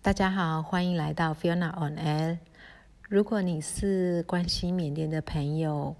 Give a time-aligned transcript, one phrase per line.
[0.00, 2.38] 大家好，欢迎来到 Fiona on Air。
[3.08, 5.96] 如果你是关心缅甸的朋友，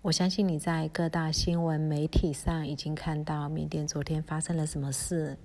[0.00, 5.36] 我相信你在各大新闻媒体上已经看到缅甸昨天发生了什么事。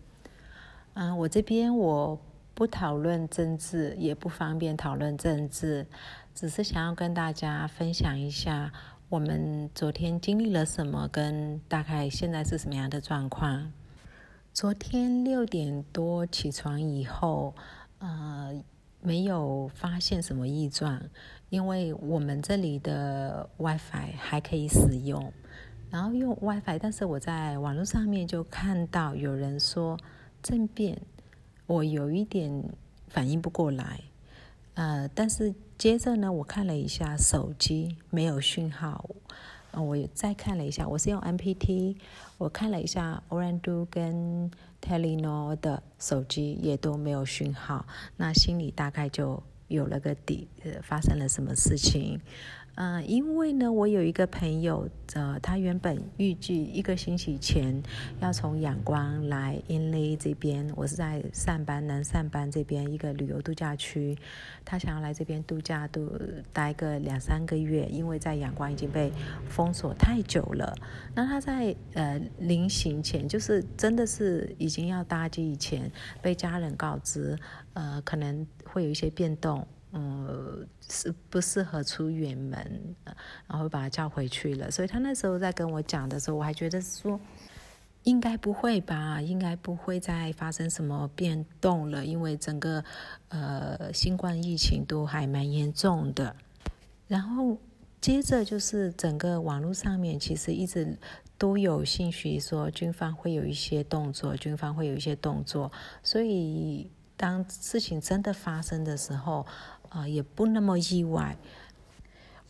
[0.94, 2.18] 嗯，我这边我
[2.56, 5.86] 不讨论政治，也不方便讨论政治，
[6.34, 8.72] 只是想要跟大家分享一下
[9.10, 13.74] 我们昨天经历了什么，跟大概现在是什么样的状况。
[14.54, 17.54] 昨天六点多起床以后。
[18.00, 18.64] 呃，
[19.02, 21.02] 没有发现什么异状，
[21.50, 25.32] 因为我们这里的 WiFi 还可以使用，
[25.90, 29.98] 然后用 WiFi，但是我在网络上面就看到有人说
[30.44, 31.02] 政变，
[31.66, 32.64] 我有一点
[33.08, 34.02] 反应不过来，
[34.76, 39.10] 呃，但是接着呢，我看了一下手机没有讯号。
[39.74, 41.98] 我再看了一下，我是用 MPT，
[42.40, 44.50] 我看了一下 Orandu 跟
[44.82, 47.86] Telenor 的手机也都没有讯号，
[48.18, 52.20] 那心里大概就有了个底，呃，发生了什么事情。
[52.80, 57.82] 嗯，因为呢，我有一个朋友，呃，他原本预计一个星期前
[58.20, 64.16] 要从仰光来 Inle 这边，我是在上班南上班这边一个旅游度假区，
[64.64, 66.08] 他想要来这边度假度
[66.54, 69.12] 待个两三个月，因为在仰光已经被
[69.50, 70.76] 封锁太久了。
[71.16, 75.92] 那他在呃临行前，就是真的是已经要搭机以前，
[76.22, 77.36] 被家人告知，
[77.74, 79.66] 呃，可能会有一些变动。
[80.00, 82.96] 嗯，是不适合出远门，
[83.48, 84.70] 然后把他叫回去了。
[84.70, 87.20] 所以他那时候在跟我讲的时候，我还觉得说，
[88.04, 92.84] 应该不会吧，应该不会再发生什么变动了，因为整个
[93.30, 96.36] 呃新冠疫情都还蛮严重的。
[97.08, 97.58] 然后
[98.00, 100.96] 接着就是整个网络上面其实一直
[101.40, 105.72] 都有信息说军方会有一些动作，军方会有一些动作。
[106.04, 109.44] 所以当事情真的发生的时候，
[109.90, 111.38] 啊，也不那么意外。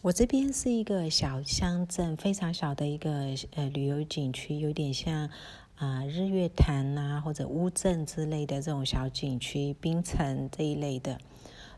[0.04, 5.30] 我这边是一个小乡镇，非常小的一个呃旅游景区，有点像
[5.76, 11.18] 啊日月潭呐或者乌镇之类的这种小景区，槟城这一类的，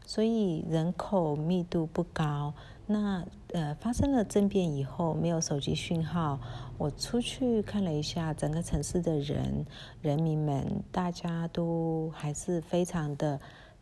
[0.06, 2.53] 所以人口密度不高。
[2.85, 6.39] 那呃发生了政变以后，没有手机讯号，
[6.78, 9.66] 我出去看了一下整个城市的人
[10.01, 13.39] 人民们，大家都还是非常的。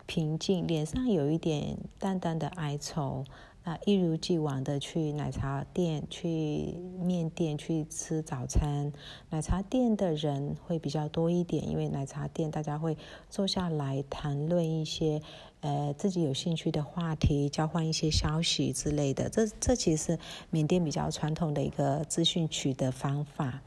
[0.07, 3.25] 平静，脸上有一点淡淡的哀愁，
[3.65, 8.93] 那，一如既往的去奶茶店、去面店去吃早餐。
[9.29, 12.97] 奶茶店的人会比较多一点，因为奶茶店大家会
[13.29, 15.21] 坐下来谈论一些
[15.59, 19.29] 呃自己有兴趣的话题，交换一些消息之类的。
[19.29, 20.17] 这这其实
[20.49, 23.61] 缅甸比较传统的一个资讯取得方法。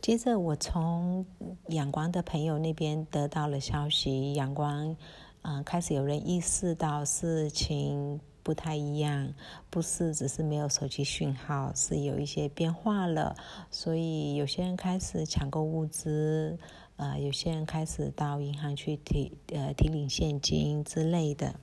[0.00, 1.26] 接着，我从
[1.70, 4.96] 阳光的朋友那边得到了消息，阳光。
[5.42, 9.32] 嗯，开始有人意识到事情不太一样，
[9.70, 13.36] 不是只是没有手机讯号，是有一些变化了。
[13.70, 16.58] 所以有些人开始抢购物资，
[16.96, 21.54] 呃，有些人开始到银行去提呃提领现金之类的。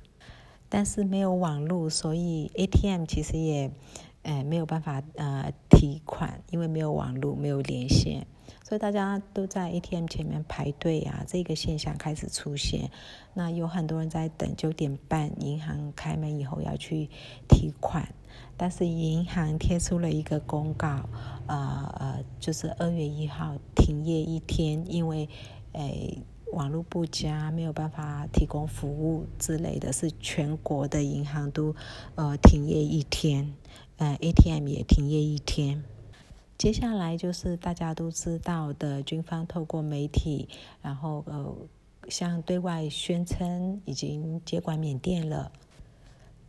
[0.67, 3.71] 但是没有网络，所以 ATM 其实也
[4.23, 8.25] 呃没有办法呃提款，因为没有网络，没有连线。
[8.67, 12.89] 所以大家都在 ATM 前面排队啊，这个现象开始出现。
[13.35, 17.07] 那有很多人在等九点半银行开门以后要去
[17.47, 18.11] 提款，
[18.57, 21.07] 但是银行贴出了一个公告，
[21.45, 25.29] 呃呃，就是二月一号停业一天，因为
[25.73, 31.75] 诶网络不佳，没有办法提供服务之类的，是全国的银行都
[32.15, 33.53] 呃停业一天，
[33.97, 35.83] 呃 ATM 也停业一天。
[36.57, 40.47] 接下来就是大家都知道的，军方透过媒体，
[40.81, 41.55] 然后呃，
[42.07, 45.51] 向对外宣称已经接管缅甸了。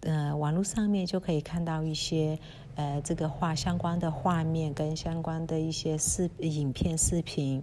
[0.01, 2.39] 呃，网络上面就可以看到一些
[2.77, 7.63] 呃这个画相关的画面跟相关的一些视影片、视频。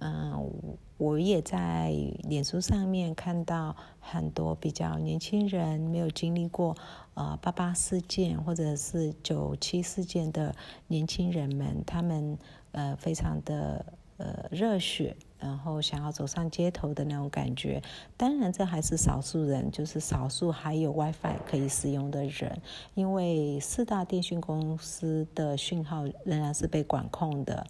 [0.00, 0.50] 嗯，
[0.96, 1.94] 我也在
[2.24, 6.74] 脸书上面看到很多比较年轻人没有经历过
[7.20, 10.54] 呃八八事件或者是九七事件的
[10.86, 12.38] 年轻人们，他们
[12.72, 13.84] 呃非常的
[14.16, 17.82] 呃热血，然后想要走上街头的那种感觉。
[18.16, 22.58] 当然，这还是少数人，就是少数还有 WiFi 可以使用的人，
[22.94, 27.66] 因为四大电信公司的讯号仍然是被管控的。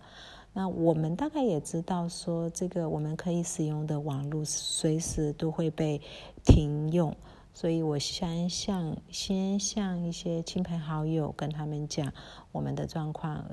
[0.52, 6.00] 那我们大概也知道，说这个我们可以使用的网络随时都会被
[6.44, 7.16] 停用，
[7.60, 12.10] 所以我先向先向一些亲朋好友跟他们讲
[12.52, 13.44] 我们的状况，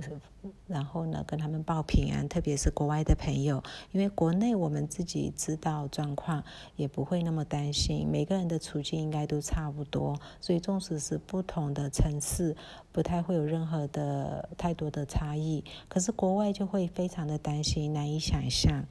[0.66, 3.62] 然后呢跟他们报平安，特别是国外的朋友，
[3.92, 6.42] 因为国内我们自己知道状况，
[6.78, 8.08] 也不会那么担心。
[8.10, 12.56] 每个人的处境应该都差不多，所以纵使是不同的城市，
[12.94, 15.62] 不太会有任何的太多的差异。
[15.90, 18.86] 可是国外就会非常的担心，难以想象。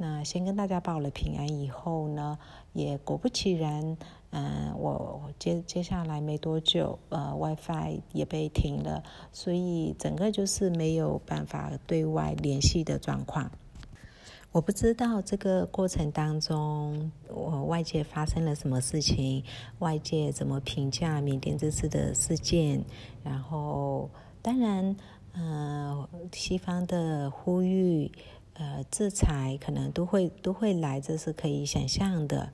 [0.00, 2.38] 那先跟大家报了平安以后呢，
[2.72, 3.96] 也果不其然，
[4.30, 9.02] 嗯，我接接下来没多久，呃，WiFi 也被停了，
[9.32, 13.50] 所以整个就是没有办法对外联系的状况。
[14.52, 19.42] 我不知道这个过程当中，我外界发生了什么事情，
[19.80, 22.84] 外界怎么评价缅甸这次的事件，
[23.24, 24.08] 然后
[24.40, 24.96] 当然，
[25.32, 28.12] 嗯，西方的呼吁。
[28.58, 32.52] 呃，制裁可能都会都会来，这是可以想象的。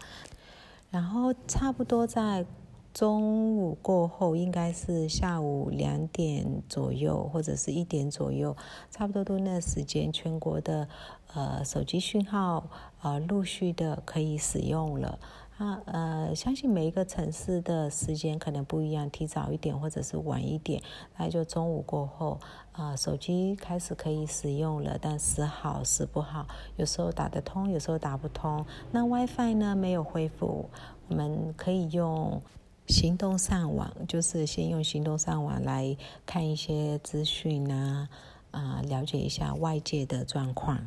[0.91, 2.45] 然后差不多在
[2.93, 8.57] 中午过后，应该是下午两点左右，或者是一点左右，
[8.91, 10.89] 差不多都那时间，全国的
[11.33, 12.69] 呃手机讯号
[13.03, 15.19] 呃陆续的可以使用了。
[15.57, 20.83] 啊，呃，相信每一个城市的时间可能不一样，提早一点或者是晚一点，
[21.17, 22.41] 那就中午过后，
[22.73, 26.45] 啊，手机开始可以使用了，但时好时不好，
[26.77, 28.67] 有时候打得通，有时候打不通。
[28.91, 30.69] 那 WiFi 呢没有恢复，
[31.09, 32.43] 我们可以用
[32.89, 35.97] 行动上网，就是先用行动上网来
[36.27, 38.09] 看一些资讯啊，
[38.51, 40.85] 啊，了解一下外界的状况。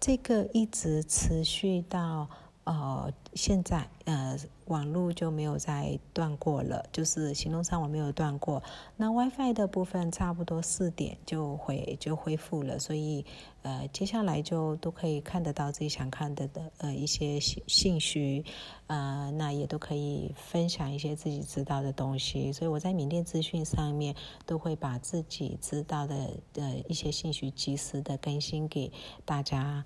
[0.00, 2.26] 这个一直持续到。
[2.66, 8.60] 呃，现在呃，网络就没有再断过了，就是行动上网没有断过。
[8.96, 13.24] 那 WiFi 的部分差不多四点就恢就恢复了，所以
[13.62, 18.44] 呃，接下来就都可以看得到自己想看的的呃一些信信息，
[18.88, 22.52] 呃，那也都可以分享一些自己知道的东西。
[22.52, 24.12] 所以我在缅甸资讯上面
[24.44, 28.90] 都会把自己知道的的一些信息及时的更新给
[29.24, 29.84] 大家。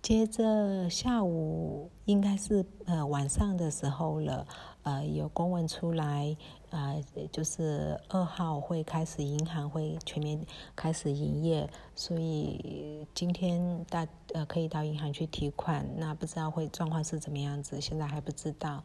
[0.00, 4.46] 接着下午应该是呃晚上的时候了，
[4.84, 6.36] 呃有公文出来，
[6.70, 7.02] 呃
[7.32, 10.40] 就是二号会开始银行会全面
[10.74, 18.82] 开始营业，所以今天大呃可以到银行去提款，那不知道会状况是怎么样子，现在还不知道。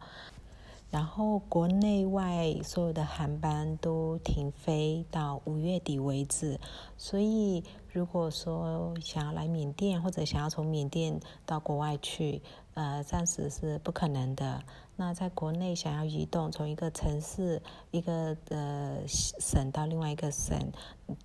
[0.89, 6.59] 然后国内外所有的航班都停飞到五月底为止，
[6.97, 7.63] 所以
[7.93, 12.41] 如果说想要来缅甸或者想要从缅甸到国外去，
[12.73, 14.63] 呃，暂时是不可能的。
[14.95, 17.61] 那在国内想要移动，从一个城市、
[17.91, 20.57] 一个呃省到另外一个省，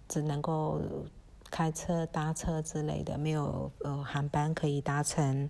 [0.08, 0.78] 只能够
[1.50, 5.48] 开车、搭车之类的，没有呃航班可以搭乘。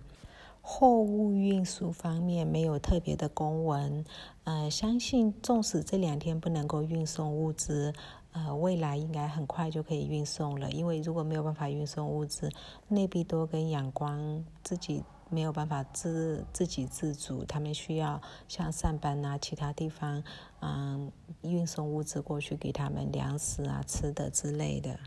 [0.61, 4.05] 货物运输方面没有特别的公文，
[4.43, 7.93] 呃，相信纵使这两天不能够运送物资，
[8.31, 10.69] 呃，未来应该很快就可以运送了。
[10.71, 12.49] 因为如果没有办法运送物资，
[12.87, 20.23] 内比多跟仰光自己没有办法自自给自足，他们需要像上班啊其他地方，
[20.61, 21.11] 嗯，
[21.41, 24.99] 运送物资过去给他们粮食啊吃的之类的。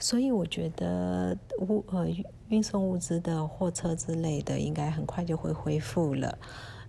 [0.00, 2.06] 所以我觉得物呃
[2.48, 6.38] 运送物资的货车之类的，应该很快就会恢复了。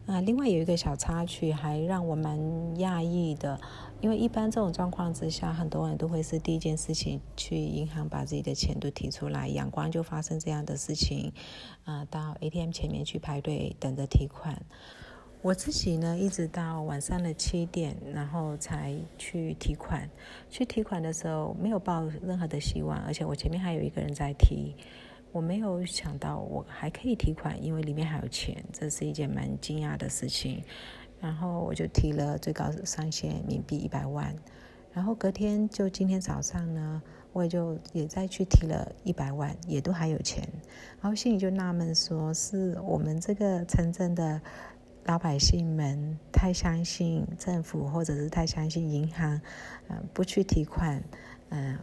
[0.10, 2.36] 啊，另外有一个小插曲，还让我蛮
[2.78, 3.62] 讶异的，
[4.02, 9.48] 因为一般这种状况之下，很多人都会是第一件事情去银行把自己的钱都提出来。
[9.48, 11.32] 阳光就发生这样的事情，
[11.84, 14.60] 啊，到 ATM 前面去排队等着提款。
[15.44, 20.10] 我自己呢，一直到晚上的七点，然后才去提款。
[20.50, 24.74] 去提款的时候，没有抱任何的希望，而且我前面还有一个人在提，
[25.32, 30.64] 我没有想到我还可以提款，因为里面还有钱，这是一件蛮惊讶的事情。
[31.20, 34.34] 然后我就提了最高上限冥币一百万，
[34.94, 37.02] 然后隔天就今天早上呢，
[37.34, 40.48] 我也就也再去提了一百万，也都还有钱。
[41.02, 44.42] 然后心里就纳闷，说是我们这个城镇的。
[45.06, 49.42] 老百姓们太相信政府，或者是太相信银行，
[49.88, 51.02] 嗯，不去提款，
[51.50, 51.76] 嗯，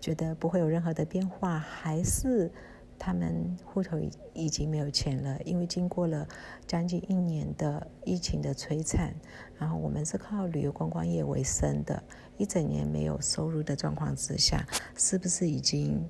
[0.00, 2.50] 觉得不会有任何的变化，还是
[2.98, 5.40] 他们户头已已经没有钱了？
[5.44, 6.26] 因为经过了
[6.66, 9.14] 将近一年的疫情的摧残，
[9.58, 12.02] 然后我们是靠旅游观光业为生的，
[12.36, 16.02] 一整年没有收入的状况之下，是不是已经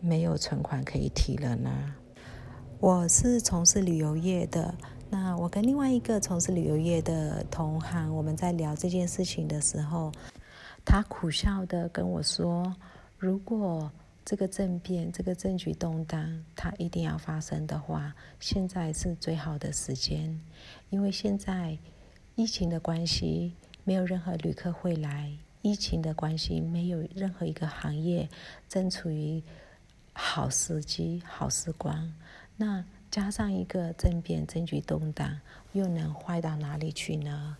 [0.00, 1.70] 没有存款可以提了呢？
[2.80, 4.74] 我是从事旅游业的。
[5.10, 10.10] 那我跟另外一个从事旅游业的同行，我们在聊这件事情的时候，
[10.84, 12.74] 他苦笑的跟我说
[13.16, 13.90] ：“如果
[14.24, 20.40] 这个政变、这个政局动荡，它一定要发生的话，现在是最好的时间，
[20.88, 21.76] 因为现在
[22.34, 23.52] 疫情的关系，
[23.84, 28.28] 没有任何旅客会来；疫情的关系，没有任何一个行业
[28.66, 29.42] 正处于
[30.14, 32.14] 好时机、好时光。
[32.56, 35.38] 那加上一个政变、政局动荡，
[35.72, 37.58] 又能坏到哪里去呢？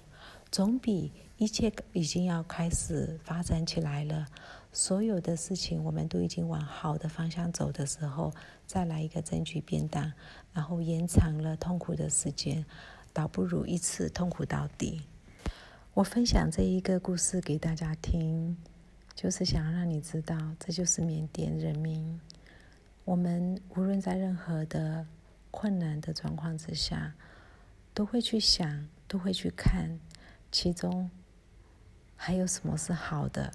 [0.50, 4.26] 总比一切已经要开始发展起来了，
[4.76, 8.34] 所有的事情我们都已经往好的方向走的时候，
[8.66, 10.12] 再来一个争取变动，
[10.52, 12.66] 然后延长了痛苦的时间，
[13.12, 15.02] 倒不如一次痛苦到底。
[15.94, 18.56] 我分享这一个故事给大家听，
[19.14, 22.20] 就是想让你知道，这就是缅甸人民。
[23.04, 25.06] 我们无论在任何的
[25.52, 27.14] 困难的状况之下，
[27.94, 30.00] 都会去想，都会去看。
[30.50, 31.08] 其中
[32.16, 33.52] 还有什么是好的？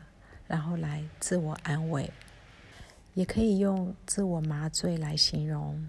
[0.50, 2.10] 然后来自我安慰，
[3.14, 5.88] 也可以用自我麻醉来形容。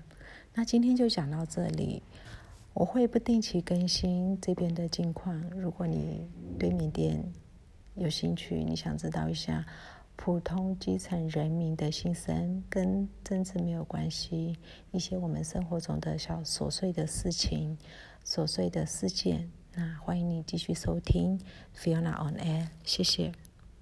[0.52, 2.02] 那今天就讲到这里，
[2.74, 5.40] 我会不定期更新这边的近况。
[5.56, 7.24] 如果你对缅甸
[7.94, 9.64] 有兴趣，你想知道一下
[10.14, 14.58] 普通基层人民的心声，跟政治没有关系，
[14.90, 17.78] 一些我们生活中的小琐碎的事情、
[18.26, 19.50] 琐碎的事件。
[19.72, 21.40] 那欢迎你继续收听
[21.74, 23.49] Fiona on Air，谢谢。